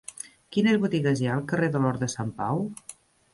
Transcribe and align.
Quines 0.55 0.79
botigues 0.85 1.21
hi 1.25 1.29
ha 1.31 1.35
al 1.41 1.43
carrer 1.51 1.69
de 1.77 1.83
l'Hort 1.85 2.05
de 2.07 2.11
Sant 2.15 2.33
Pau? 2.41 2.65